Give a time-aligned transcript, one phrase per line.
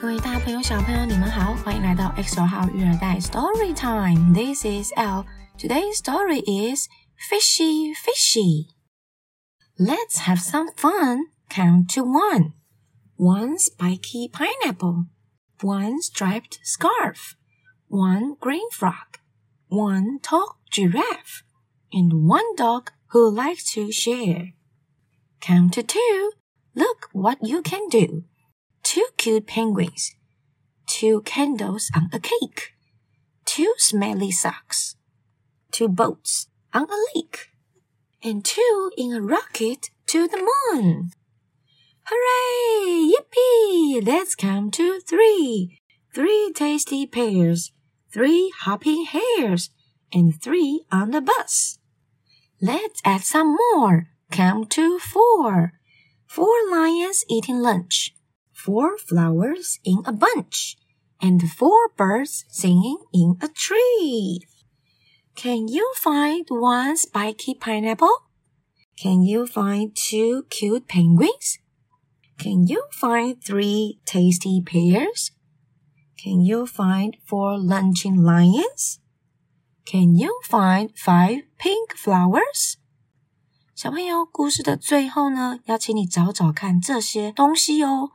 [0.00, 4.34] 各位大朋友、小朋友，你们好，欢迎来到 X 号育儿袋 Story Time.
[4.34, 5.24] This is L.
[5.58, 8.68] Today's story is Fishy Fishy.
[9.78, 11.28] Let's have some fun.
[11.48, 12.52] Count to one.
[13.16, 15.06] One spiky pineapple.
[15.62, 17.36] One striped scarf.
[17.88, 19.18] One green frog.
[19.68, 21.44] One tall giraffe.
[21.92, 24.52] And one dog who likes to share.
[25.40, 26.32] Count to two.
[26.74, 28.24] Look what you can do
[28.89, 30.15] two cute penguins,
[30.87, 32.73] two candles on a cake,
[33.45, 34.95] two smelly socks,
[35.71, 37.51] two boats on a lake,
[38.23, 41.11] and two in a rocket to the moon.
[42.05, 43.13] Hooray!
[43.13, 44.03] Yippee!
[44.03, 45.77] Let's count to three.
[46.11, 47.71] Three tasty pears,
[48.11, 49.69] three hopping hares,
[50.11, 51.77] and three on the bus.
[52.59, 54.07] Let's add some more.
[54.31, 55.73] Count to four.
[56.25, 58.15] Four lions eating lunch
[58.58, 60.76] four flowers in a bunch,
[61.20, 64.40] and four birds singing in a tree.
[65.36, 68.28] Can you find one spiky pineapple?
[68.96, 71.58] Can you find two cute penguins?
[72.38, 75.32] Can you find three tasty pears?
[76.16, 79.00] Can you find four lunching lions?
[79.84, 82.76] Can you find five pink flowers?
[83.74, 88.12] 小朋友，故事的最后呢，要请你找找看这些东西哦。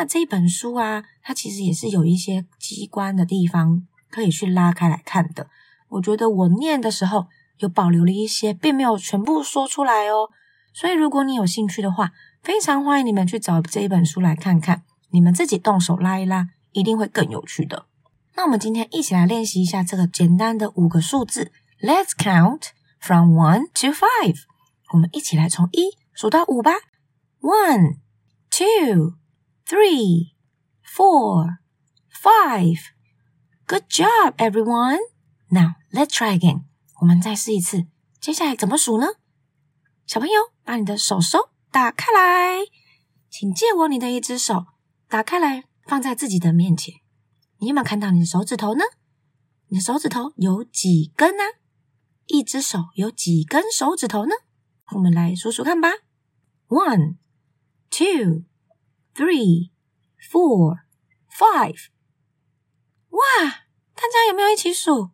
[0.00, 5.50] 那这本书啊，它其实也是有一些机关的地方可以去拉开来看的。
[5.90, 7.26] 我觉得我念的时候
[7.58, 10.30] 有保留了一些，并没有全部说出来哦。
[10.72, 17.84] 所以如果你有兴趣的话，非常欢迎你们去找这一本书来看看，你们自己动手拉一拉，一定会更有趣的。
[18.36, 21.52] 那我们今天一起来练习一下这个简单的五个数字。
[21.82, 24.36] Let's count from one to five。
[24.94, 26.72] 我们一起来从一数到五吧。
[27.42, 27.96] One,
[28.50, 29.19] two.
[29.70, 30.34] Three,
[30.82, 31.60] four,
[32.08, 32.90] five.
[33.68, 34.98] Good job, everyone.
[35.48, 36.64] Now let's try again.
[37.00, 37.86] 我们再试一次。
[38.20, 39.06] 接下来怎么数呢？
[40.08, 42.66] 小朋友，把你的手手打开来，
[43.30, 44.66] 请借我你的一只手，
[45.08, 46.96] 打开来放在自己的面前。
[47.58, 48.82] 你有没有看到你的手指头呢？
[49.68, 51.44] 你的手指头有几根呢？
[52.26, 54.32] 一只手有几根手指头呢？
[54.94, 55.90] 我们来数数看吧。
[56.66, 57.18] One,
[57.88, 58.49] two.
[59.19, 59.71] three,
[60.31, 60.79] four,
[61.29, 61.87] five.
[63.09, 63.21] 哇，
[63.93, 65.11] 大家有没有一起数？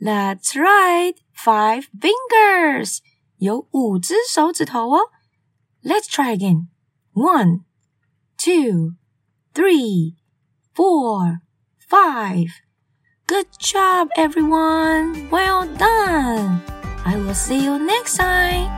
[0.00, 2.98] That's right, five fingers.
[3.38, 5.10] 有五只手指头哦。
[5.82, 6.68] Let's try again.
[7.12, 7.64] One,
[8.36, 8.96] two,
[9.54, 10.16] three,
[10.74, 11.40] four,
[11.88, 12.48] five.
[13.26, 15.28] Good job, everyone.
[15.30, 16.60] Well done.
[17.04, 18.68] I will see you next time.